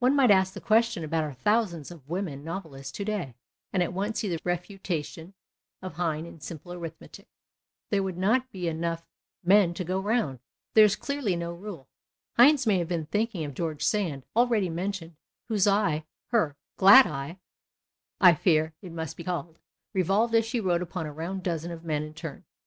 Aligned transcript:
One 0.00 0.14
might 0.14 0.30
ask 0.30 0.52
the 0.52 0.60
question 0.60 1.02
about 1.02 1.24
our 1.24 1.32
thousands 1.32 1.90
of 1.90 2.06
women 2.06 2.44
novelists 2.44 2.92
to 2.92 3.06
day, 3.06 3.36
and 3.72 3.82
at 3.82 3.94
once 3.94 4.18
see 4.20 4.28
the 4.28 4.38
refutation 4.44 5.32
of 5.80 5.94
Heine 5.94 6.26
in 6.26 6.40
simple 6.40 6.74
arithmetic; 6.74 7.26
there 7.88 8.02
would 8.02 8.18
not 8.18 8.50
be 8.52 8.68
enough 8.68 9.06
men 9.42 9.72
to 9.72 9.82
go 9.82 9.98
round. 9.98 10.40
There 10.74 10.84
is 10.84 10.94
clearly 10.94 11.36
no 11.36 11.54
rule. 11.54 11.88
Heine 12.36 12.58
may 12.66 12.76
have 12.76 12.88
been 12.88 13.06
thinking 13.06 13.46
of 13.46 13.54
George 13.54 13.82
Sand, 13.82 14.26
already 14.36 14.68
mentioned, 14.68 15.16
whose 15.48 15.66
eye— 15.66 16.04
her" 16.32 16.54
glad 16.76 17.06
eye," 17.06 17.38
I 18.20 18.34
fear 18.34 18.74
it 18.82 18.92
must 18.92 19.16
be 19.16 19.24
called— 19.24 19.58
revolved 19.94 20.34
as 20.34 20.44
she 20.44 20.60
wrote 20.60 20.82
upon 20.82 21.06
a 21.06 21.12
round 21.14 21.42
dozen 21.42 21.70
of 21.70 21.82
men 21.82 22.02
in 22.02 22.12
turn. 22.12 22.44